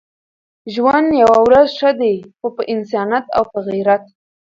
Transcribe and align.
ژوند 0.73 1.07
يوه 1.21 1.37
ورځ 1.47 1.67
ښه 1.79 1.91
دی 1.99 2.15
خو 2.37 2.47
په 2.55 2.61
انسانيت 2.73 3.25
او 3.37 3.43
په 3.51 3.59
غيرت. 3.67 4.03